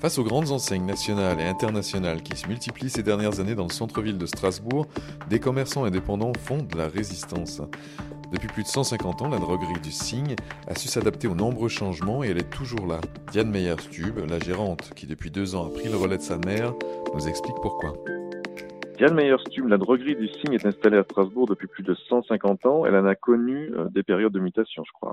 Face 0.00 0.18
aux 0.18 0.24
grandes 0.24 0.50
enseignes 0.50 0.84
nationales 0.84 1.40
et 1.40 1.44
internationales 1.44 2.22
qui 2.22 2.36
se 2.36 2.46
multiplient 2.46 2.90
ces 2.90 3.02
dernières 3.02 3.40
années 3.40 3.54
dans 3.54 3.66
le 3.66 3.72
centre-ville 3.72 4.18
de 4.18 4.26
Strasbourg, 4.26 4.86
des 5.30 5.40
commerçants 5.40 5.84
indépendants 5.84 6.32
font 6.38 6.58
de 6.58 6.76
la 6.76 6.86
résistance. 6.86 7.62
Depuis 8.32 8.48
plus 8.48 8.62
de 8.62 8.68
150 8.68 9.22
ans, 9.22 9.28
la 9.28 9.38
droguerie 9.38 9.80
du 9.82 9.90
Cygne 9.90 10.36
a 10.68 10.74
su 10.74 10.88
s'adapter 10.88 11.28
aux 11.28 11.34
nombreux 11.34 11.68
changements 11.68 12.22
et 12.22 12.28
elle 12.28 12.38
est 12.38 12.50
toujours 12.50 12.86
là. 12.86 13.00
Diane 13.32 13.50
Meyer-Stube, 13.50 14.18
la 14.28 14.38
gérante 14.38 14.92
qui 14.94 15.06
depuis 15.06 15.30
deux 15.30 15.54
ans 15.54 15.66
a 15.66 15.70
pris 15.70 15.88
le 15.88 15.96
relais 15.96 16.18
de 16.18 16.22
sa 16.22 16.36
mère, 16.38 16.74
nous 17.14 17.26
explique 17.26 17.56
pourquoi. 17.62 17.94
Diane 18.98 19.14
Meyer-Stube, 19.14 19.68
la 19.68 19.78
droguerie 19.78 20.16
du 20.16 20.28
Cygne 20.28 20.54
est 20.54 20.66
installée 20.66 20.98
à 20.98 21.04
Strasbourg 21.04 21.46
depuis 21.46 21.68
plus 21.68 21.82
de 21.82 21.94
150 21.94 22.66
ans. 22.66 22.84
Elle 22.84 22.96
en 22.96 23.06
a 23.06 23.14
connu 23.14 23.72
euh, 23.74 23.88
des 23.90 24.02
périodes 24.02 24.32
de 24.32 24.40
mutation, 24.40 24.82
je 24.84 24.92
crois. 24.92 25.12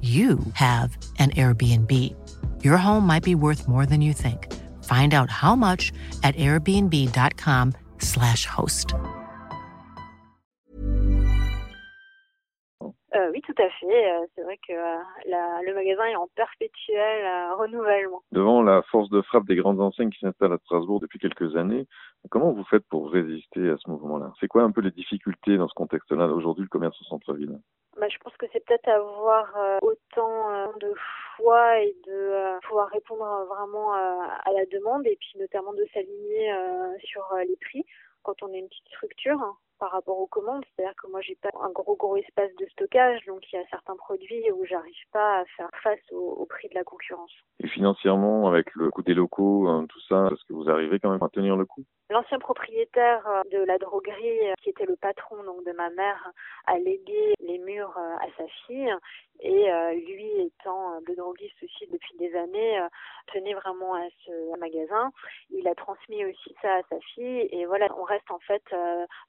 you 0.00 0.38
have 0.54 0.96
an 1.18 1.28
Airbnb. 1.30 1.92
Your 2.64 2.78
home 2.78 3.06
might 3.06 3.22
be 3.22 3.34
worth 3.34 3.68
more 3.68 3.84
than 3.84 4.00
you 4.00 4.14
think. 4.14 4.50
Find 4.84 5.12
out 5.12 5.28
how 5.28 5.54
much 5.54 5.92
at 6.22 6.34
airbnb.com/slash 6.36 8.46
host. 8.46 8.94
Euh, 13.12 13.28
oui, 13.32 13.40
tout 13.42 13.54
à 13.58 13.68
fait. 13.68 14.12
Euh, 14.12 14.24
c'est 14.34 14.42
vrai 14.42 14.56
que 14.66 14.72
euh, 14.72 14.98
la, 15.26 15.60
le 15.66 15.74
magasin 15.74 16.04
est 16.06 16.16
en 16.16 16.28
perpétuel 16.36 17.24
euh, 17.24 17.54
renouvellement. 17.56 18.22
Devant 18.30 18.62
la 18.62 18.82
force 18.82 19.10
de 19.10 19.20
frappe 19.22 19.46
des 19.46 19.56
grandes 19.56 19.80
enseignes 19.80 20.10
qui 20.10 20.20
s'installent 20.20 20.52
à 20.52 20.58
Strasbourg 20.58 21.00
depuis 21.00 21.18
quelques 21.18 21.56
années, 21.56 21.86
comment 22.30 22.52
vous 22.52 22.64
faites 22.64 22.86
pour 22.88 23.10
résister 23.10 23.68
à 23.68 23.76
ce 23.78 23.90
mouvement-là? 23.90 24.32
C'est 24.38 24.46
quoi 24.46 24.62
un 24.62 24.70
peu 24.70 24.80
les 24.80 24.92
difficultés 24.92 25.56
dans 25.56 25.66
ce 25.66 25.74
contexte-là 25.74 26.28
aujourd'hui, 26.28 26.62
le 26.62 26.68
commerce 26.68 27.00
au 27.00 27.04
centre-ville? 27.04 27.58
Bah, 28.00 28.08
je 28.08 28.16
pense 28.18 28.34
que 28.38 28.46
c'est 28.52 28.64
peut-être 28.64 28.88
avoir 28.88 29.54
euh, 29.58 29.78
autant 29.82 30.50
euh, 30.50 30.66
de 30.80 30.94
choix 31.36 31.78
et 31.80 31.94
de 32.06 32.12
euh, 32.12 32.58
pouvoir 32.66 32.88
répondre 32.88 33.46
vraiment 33.46 33.92
à 33.92 34.52
la 34.52 34.64
demande 34.66 35.06
et 35.06 35.16
puis 35.20 35.34
notamment 35.38 35.74
de 35.74 35.84
s'aligner 35.92 36.50
sur 37.04 37.28
les 37.46 37.56
prix 37.56 37.84
quand 38.22 38.42
on 38.42 38.52
est 38.52 38.58
une 38.58 38.68
petite 38.68 38.88
structure 38.88 39.56
par 39.80 39.90
rapport 39.90 40.18
aux 40.18 40.26
commandes. 40.26 40.62
C'est-à-dire 40.76 40.94
que 41.02 41.10
moi, 41.10 41.20
j'ai 41.22 41.36
pas 41.36 41.50
un 41.60 41.70
gros 41.70 41.96
gros 41.96 42.16
espace 42.16 42.54
de 42.56 42.66
stockage, 42.66 43.24
donc 43.26 43.40
il 43.50 43.56
y 43.56 43.58
a 43.58 43.66
certains 43.70 43.96
produits 43.96 44.50
où 44.52 44.64
j'arrive 44.66 45.04
pas 45.10 45.38
à 45.38 45.44
faire 45.56 45.70
face 45.82 46.12
au, 46.12 46.34
au, 46.38 46.44
prix 46.44 46.68
de 46.68 46.74
la 46.74 46.84
concurrence. 46.84 47.32
Et 47.58 47.68
financièrement, 47.68 48.46
avec 48.46 48.74
le 48.74 48.90
coût 48.90 49.02
des 49.02 49.14
locaux, 49.14 49.66
hein, 49.68 49.86
tout 49.88 50.00
ça, 50.08 50.28
est-ce 50.32 50.44
que 50.44 50.52
vous 50.52 50.68
arrivez 50.68 51.00
quand 51.00 51.10
même 51.10 51.22
à 51.22 51.28
tenir 51.30 51.56
le 51.56 51.64
coup? 51.64 51.84
L'ancien 52.10 52.40
propriétaire 52.40 53.26
euh, 53.28 53.42
de 53.52 53.64
la 53.64 53.78
droguerie, 53.78 54.50
euh, 54.50 54.54
qui 54.62 54.70
était 54.70 54.84
le 54.84 54.96
patron 54.96 55.42
donc 55.44 55.64
de 55.64 55.72
ma 55.72 55.90
mère, 55.90 56.32
a 56.66 56.76
légué 56.78 57.34
les 57.40 57.58
murs 57.58 57.96
euh, 57.96 58.16
à 58.16 58.26
sa 58.36 58.46
fille 58.66 58.92
et 59.42 59.70
lui 59.94 60.30
étant 60.42 60.98
le 61.06 61.16
droguiste 61.16 61.56
aussi 61.62 61.86
depuis 61.90 62.14
des 62.18 62.34
années 62.36 62.78
tenait 63.32 63.54
vraiment 63.54 63.94
à 63.94 64.06
ce 64.24 64.58
magasin. 64.58 65.10
Il 65.50 65.66
a 65.68 65.74
transmis 65.74 66.24
aussi 66.24 66.54
ça 66.62 66.76
à 66.76 66.82
sa 66.88 66.98
fille 67.14 67.48
et 67.50 67.66
voilà, 67.66 67.88
on 67.98 68.04
reste 68.04 68.30
en 68.30 68.38
fait 68.40 68.62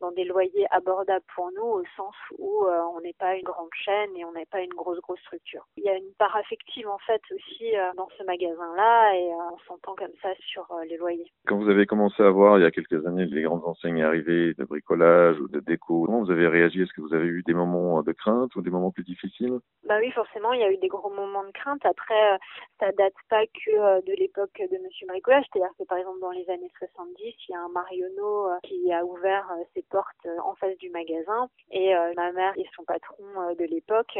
dans 0.00 0.10
des 0.12 0.24
loyers 0.24 0.66
abordables 0.70 1.24
pour 1.34 1.50
nous 1.52 1.62
au 1.62 1.84
sens 1.96 2.14
où 2.38 2.64
on 2.64 3.00
n'est 3.00 3.14
pas 3.14 3.36
une 3.36 3.44
grande 3.44 3.68
chaîne 3.84 4.16
et 4.16 4.24
on 4.24 4.32
n'est 4.32 4.46
pas 4.46 4.60
une 4.60 4.74
grosse 4.74 5.00
grosse 5.00 5.20
structure. 5.20 5.66
Il 5.76 5.84
y 5.84 5.88
a 5.88 5.96
une 5.96 6.12
part 6.18 6.36
affective 6.36 6.88
en 6.88 6.98
fait 6.98 7.20
aussi 7.34 7.72
dans 7.96 8.08
ce 8.18 8.24
magasin-là 8.24 9.14
et 9.16 9.30
on 9.52 9.58
s'entend 9.66 9.94
comme 9.94 10.14
ça 10.22 10.30
sur 10.40 10.66
les 10.88 10.96
loyers. 10.96 11.30
Quand 11.46 11.58
vous 11.58 11.68
avez 11.68 11.86
commencé 11.86 12.22
à 12.22 12.30
voir 12.30 12.58
il 12.58 12.62
y 12.62 12.66
a 12.66 12.70
quelques 12.70 13.06
années 13.06 13.26
les 13.26 13.42
grandes 13.42 13.64
enseignes 13.64 14.02
arrivées 14.02 14.54
de 14.54 14.64
bricolage 14.64 15.38
ou 15.40 15.48
de 15.48 15.60
déco, 15.60 16.04
comment 16.06 16.22
vous 16.22 16.30
avez 16.30 16.46
réagi? 16.48 16.82
Est-ce 16.82 16.92
que 16.92 17.00
vous 17.00 17.14
avez 17.14 17.26
eu 17.26 17.42
des 17.46 17.54
moments 17.54 18.02
de 18.02 18.12
crainte 18.12 18.54
ou 18.56 18.62
des 18.62 18.70
moments 18.70 18.90
plus 18.90 19.04
difficiles? 19.04 19.58
Bah 19.88 19.96
oui, 20.00 20.10
forcément, 20.10 20.52
il 20.52 20.60
y 20.60 20.64
a 20.64 20.70
eu 20.70 20.76
des 20.76 20.88
gros 20.88 21.08
moments 21.08 21.44
de 21.44 21.50
crainte. 21.50 21.86
Après, 21.86 22.34
euh, 22.34 22.36
ça 22.78 22.92
date 22.92 23.14
pas 23.30 23.46
que 23.46 23.70
euh, 23.70 24.02
de 24.02 24.12
l'époque 24.12 24.60
de 24.60 24.76
Monsieur 24.84 25.06
Bricolage, 25.06 25.46
c'est-à-dire 25.50 25.72
que 25.78 25.84
par 25.84 25.96
exemple 25.96 26.20
dans 26.20 26.30
les 26.30 26.48
années 26.50 26.70
70, 26.78 27.22
il 27.22 27.52
y 27.52 27.54
a 27.54 27.60
un 27.60 27.70
Marionneau 27.70 28.50
euh, 28.50 28.58
qui 28.64 28.92
a 28.92 29.02
ouvert 29.06 29.50
ses 29.72 29.80
portes 29.84 30.28
en 30.44 30.54
face 30.56 30.76
du 30.76 30.90
magasin 30.90 31.48
et 31.70 31.94
ma 32.16 32.32
mère 32.32 32.52
et 32.58 32.66
son 32.76 32.84
patron 32.84 33.24
de 33.58 33.64
l'époque 33.64 34.18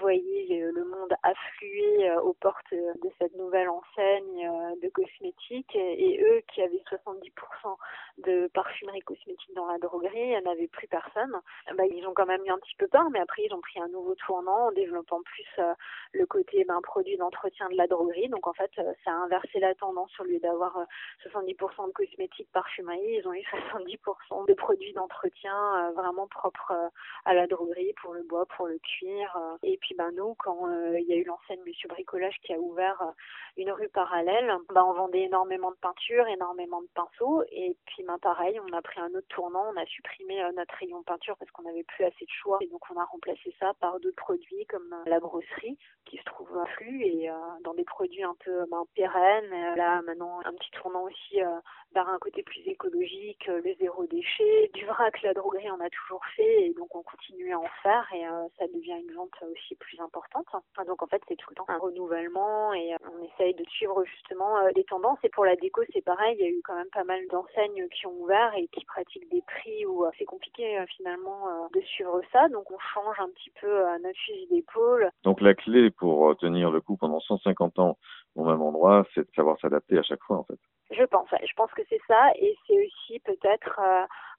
voyaient 0.00 0.70
le 0.72 0.84
monde 0.84 1.14
affluer 1.22 2.10
aux 2.18 2.32
portes 2.34 2.72
de 2.72 3.10
cette 3.18 3.36
nouvelle 3.36 3.68
enseigne 3.68 4.50
de 4.82 4.88
cosmétiques 4.88 5.76
et 5.76 6.20
eux 6.22 6.42
qui 6.52 6.62
avaient 6.62 6.82
70% 6.90 7.76
de 8.18 8.48
parfumerie 8.48 9.00
cosmétique 9.00 9.54
dans 9.54 9.66
la 9.66 9.78
droguerie, 9.78 10.34
avait 10.36 10.68
plus 10.68 10.88
personne. 10.88 11.32
Bah, 11.76 11.84
ils 11.86 12.06
ont 12.06 12.14
quand 12.14 12.26
même 12.26 12.44
eu 12.44 12.50
un 12.50 12.58
petit 12.58 12.76
peu 12.76 12.86
peur, 12.86 13.08
mais 13.10 13.20
après 13.20 13.42
ils 13.44 13.54
ont 13.54 13.60
pris 13.60 13.80
un 13.80 13.88
nouveau 13.88 14.14
tournant 14.14 14.68
en 14.68 14.72
développant 14.72 15.03
plus 15.04 15.46
euh, 15.58 15.74
le 16.12 16.26
côté 16.26 16.64
ben, 16.64 16.80
produit 16.82 17.16
d'entretien 17.16 17.68
de 17.68 17.76
la 17.76 17.86
droguerie. 17.86 18.28
Donc 18.28 18.46
en 18.46 18.52
fait, 18.52 18.70
euh, 18.78 18.92
ça 19.04 19.12
a 19.12 19.14
inversé 19.14 19.60
la 19.60 19.74
tendance. 19.74 20.10
Au 20.20 20.24
lieu 20.24 20.38
d'avoir 20.38 20.86
70% 21.24 21.84
euh, 21.84 21.86
de 21.88 21.92
cosmétiques 21.92 22.50
parfumerie, 22.52 23.18
ils 23.18 23.28
ont 23.28 23.34
eu 23.34 23.42
70% 23.72 24.46
de 24.46 24.54
produits 24.54 24.92
d'entretien 24.92 25.92
vraiment 25.92 26.26
propres 26.28 26.72
à 27.24 27.34
la 27.34 27.46
droguerie 27.46 27.94
pour 28.00 28.14
le 28.14 28.22
bois, 28.22 28.46
pour 28.46 28.66
le 28.66 28.78
cuir. 28.78 29.36
Et 29.62 29.76
puis 29.78 29.94
ben 29.94 30.10
nous, 30.12 30.34
quand 30.34 30.68
il 30.94 31.04
y 31.06 31.12
a 31.12 31.16
eu 31.16 31.24
l'enseigne 31.24 31.60
Monsieur 31.66 31.88
Bricolage 31.88 32.38
qui 32.42 32.52
a 32.52 32.58
ouvert 32.58 33.14
une 33.56 33.70
rue 33.70 33.88
parallèle, 33.88 34.52
ben, 34.72 34.84
on 34.84 34.92
vendait 34.92 35.22
énormément 35.22 35.70
de 35.70 35.76
peinture, 35.76 36.26
énormément 36.26 36.82
de 36.82 36.88
pinceaux 36.94 37.42
et 37.50 37.76
puis 37.86 38.02
ben, 38.04 38.18
pareil, 38.18 38.60
on 38.60 38.72
a 38.72 38.82
pris 38.82 39.00
un 39.00 39.12
autre 39.14 39.28
tournant, 39.28 39.72
on 39.74 39.80
a 39.80 39.86
supprimé 39.86 40.42
notre 40.56 40.74
rayon 40.74 41.02
peinture 41.02 41.36
parce 41.36 41.50
qu'on 41.50 41.62
n'avait 41.62 41.84
plus 41.84 42.04
assez 42.04 42.24
de 42.24 42.30
choix 42.30 42.58
et 42.60 42.66
donc 42.66 42.82
on 42.90 42.98
a 42.98 43.04
remplacé 43.04 43.54
ça 43.58 43.72
par 43.80 44.00
d'autres 44.00 44.16
produits 44.16 44.66
comme 44.66 44.93
la 45.06 45.20
brosserie 45.20 45.78
qui 46.04 46.18
se 46.18 46.24
trouve 46.24 46.56
à 46.58 46.66
flux 46.66 47.02
et 47.02 47.30
euh, 47.30 47.34
dans 47.62 47.74
des 47.74 47.84
produits 47.84 48.22
un 48.22 48.36
peu 48.44 48.66
ben, 48.70 48.84
pérennes. 48.94 49.76
là 49.76 50.02
maintenant 50.02 50.40
un 50.44 50.52
petit 50.52 50.70
tournant 50.72 51.02
aussi 51.04 51.40
vers 51.94 52.08
un 52.08 52.18
côté 52.18 52.42
plus 52.42 52.60
écologique, 52.66 53.46
le 53.46 53.74
zéro 53.80 54.04
déchet. 54.06 54.70
Du 54.74 54.84
vrac, 54.84 55.22
la 55.22 55.32
droguerie 55.32 55.70
on 55.70 55.80
a 55.80 55.90
toujours 55.90 56.24
fait 56.36 56.66
et 56.66 56.74
donc 56.74 56.94
on 56.94 57.02
continue 57.02 57.52
à 57.52 57.58
en 57.58 57.68
faire 57.82 58.06
et 58.14 58.24
ça 58.58 58.66
devient 58.68 59.00
une 59.06 59.14
vente 59.14 59.34
aussi 59.50 59.74
plus 59.76 60.00
importante. 60.00 60.46
donc 60.86 61.02
en 61.02 61.06
fait 61.06 61.22
c'est 61.28 61.36
tout 61.36 61.50
le 61.50 61.56
temps 61.56 61.66
un 61.68 61.78
renouvellement 61.78 62.74
et 62.74 62.94
on 63.12 63.24
essaye 63.24 63.54
de 63.54 63.64
suivre 63.70 64.04
justement 64.04 64.58
les 64.74 64.84
tendances 64.84 65.18
et 65.22 65.28
pour 65.28 65.44
la 65.44 65.56
déco 65.56 65.82
c'est 65.92 66.04
pareil, 66.04 66.36
il 66.38 66.44
y 66.44 66.48
a 66.48 66.50
eu 66.50 66.60
quand 66.64 66.74
même 66.74 66.90
pas 66.90 67.04
mal 67.04 67.26
d'enseignes 67.28 67.88
qui 67.88 68.06
ont 68.06 68.20
ouvert 68.20 68.52
et 68.56 68.68
qui 68.68 68.84
pratiquent 68.84 69.28
des 69.30 69.42
prix 69.42 69.86
où 69.86 70.04
euh, 70.04 70.10
c'est 70.18 70.24
compliqué 70.24 70.78
euh, 70.78 70.86
finalement 70.96 71.48
euh, 71.48 71.68
de 71.72 71.80
suivre 71.80 72.20
ça. 72.32 72.48
Donc 72.48 72.70
on 72.70 72.78
change 72.78 73.18
un 73.20 73.28
petit 73.28 73.50
peu 73.60 73.82
notre 74.02 74.18
fusil 74.18 74.46
d'épaule. 74.50 74.83
Donc 75.22 75.40
la 75.40 75.54
clé 75.54 75.90
pour 75.90 76.36
tenir 76.36 76.70
le 76.70 76.80
coup 76.80 76.96
pendant 76.96 77.20
150 77.20 77.78
ans 77.78 77.98
au 78.34 78.44
même 78.44 78.62
endroit, 78.62 79.04
c'est 79.14 79.20
de 79.22 79.34
savoir 79.34 79.58
s'adapter 79.60 79.98
à 79.98 80.02
chaque 80.02 80.22
fois 80.22 80.38
en 80.38 80.44
fait. 80.44 80.58
Je 80.90 81.04
pense, 81.04 81.28
je 81.30 81.52
pense 81.56 81.72
que 81.72 81.82
c'est 81.88 82.00
ça, 82.06 82.30
et 82.36 82.56
c'est 82.66 82.86
aussi 82.86 83.18
peut-être 83.20 83.80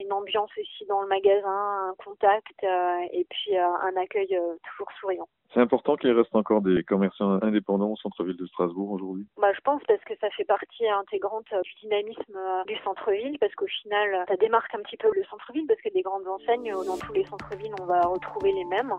une 0.00 0.12
ambiance 0.12 0.50
aussi 0.58 0.86
dans 0.86 1.02
le 1.02 1.08
magasin, 1.08 1.90
un 1.90 1.94
contact, 2.04 2.62
et 2.62 3.26
puis 3.28 3.56
un 3.56 3.96
accueil 3.96 4.28
toujours 4.28 4.88
souriant. 5.00 5.28
C'est 5.52 5.60
important 5.60 5.96
qu'il 5.96 6.10
reste 6.12 6.34
encore 6.34 6.60
des 6.60 6.82
commerçants 6.82 7.42
indépendants 7.42 7.90
au 7.90 7.96
centre-ville 7.96 8.36
de 8.36 8.46
Strasbourg 8.46 8.90
aujourd'hui? 8.90 9.26
Bah, 9.38 9.52
Je 9.54 9.60
pense 9.60 9.82
parce 9.88 10.02
que 10.04 10.14
ça 10.20 10.28
fait 10.30 10.44
partie 10.44 10.88
intégrante 10.88 11.46
du 11.62 11.74
dynamisme 11.80 12.38
du 12.66 12.76
centre-ville, 12.84 13.38
parce 13.38 13.54
qu'au 13.54 13.66
final, 13.66 14.24
ça 14.28 14.36
démarque 14.36 14.74
un 14.74 14.82
petit 14.82 14.96
peu 14.96 15.08
le 15.14 15.24
centre-ville, 15.24 15.66
parce 15.66 15.80
que 15.80 15.85
des 15.85 15.85
grandes 16.06 16.28
enseignes, 16.28 16.72
dans 16.86 16.96
tous 16.96 17.12
les 17.12 17.24
centres-villes, 17.26 17.74
on 17.80 17.84
va 17.84 18.00
retrouver 18.00 18.52
les 18.52 18.64
mêmes. 18.64 18.94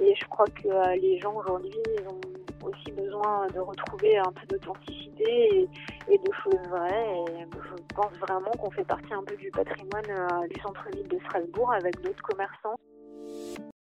Et 0.00 0.14
je 0.14 0.24
crois 0.26 0.46
que 0.46 0.98
les 0.98 1.18
gens 1.18 1.34
aujourd'hui, 1.34 1.72
ils 2.00 2.08
ont 2.08 2.20
aussi 2.66 2.92
besoin 2.92 3.46
de 3.48 3.60
retrouver 3.60 4.18
un 4.18 4.32
peu 4.32 4.46
d'authenticité 4.46 5.68
et, 6.08 6.18
de 6.18 6.32
choses 6.42 6.68
vraies. 6.68 7.24
Et 7.30 7.40
je 7.40 7.94
pense 7.94 8.12
vraiment 8.18 8.50
qu'on 8.52 8.70
fait 8.70 8.84
partie 8.84 9.12
un 9.12 9.22
peu 9.22 9.36
du 9.36 9.50
patrimoine 9.50 10.10
euh, 10.10 10.46
du 10.48 10.60
centre-ville 10.60 11.08
de 11.08 11.18
Strasbourg 11.26 11.72
avec 11.72 12.00
d'autres 12.02 12.22
commerçants. 12.22 12.78